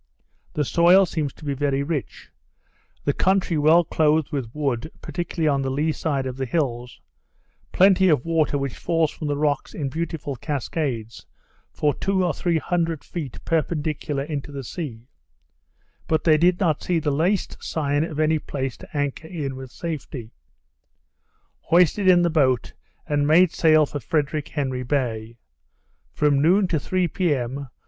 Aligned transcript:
The 0.53 0.65
soil 0.65 1.05
seems 1.05 1.31
to 1.33 1.45
be 1.45 1.53
very 1.53 1.83
rich; 1.83 2.31
the 3.05 3.13
country 3.13 3.55
well 3.55 3.83
clothed 3.83 4.31
with 4.31 4.49
wood, 4.51 4.89
particularly 4.99 5.47
on 5.47 5.61
the 5.61 5.69
lee 5.69 5.91
side 5.91 6.25
of 6.25 6.37
the 6.37 6.47
hills; 6.47 6.99
plenty 7.71 8.09
of 8.09 8.25
water 8.25 8.57
which 8.57 8.73
falls 8.75 9.11
from 9.11 9.27
the 9.27 9.37
rocks 9.37 9.75
in 9.75 9.89
beautiful 9.89 10.35
cascades, 10.37 11.27
for 11.71 11.93
two 11.93 12.25
or 12.25 12.33
three 12.33 12.57
hundred 12.57 13.03
feet 13.03 13.45
perpendicular 13.45 14.23
into 14.23 14.51
the 14.51 14.63
sea; 14.63 15.07
but 16.07 16.23
they 16.23 16.35
did 16.35 16.59
not 16.59 16.81
see 16.81 16.97
the 16.97 17.11
least 17.11 17.63
sign 17.63 18.03
of 18.03 18.19
any 18.19 18.39
place 18.39 18.77
to 18.77 18.89
anchor 18.97 19.27
in 19.27 19.55
with 19.55 19.69
safety. 19.69 20.31
Hoisted 21.59 22.07
in 22.07 22.23
the 22.23 22.31
boat, 22.31 22.73
and 23.05 23.27
made 23.27 23.51
sail 23.51 23.85
for 23.85 23.99
Frederick 23.99 24.47
Henry 24.47 24.81
Bay. 24.81 25.37
From 26.11 26.41
noon 26.41 26.67
to 26.69 26.79
three 26.79 27.07
p.m. 27.07 27.69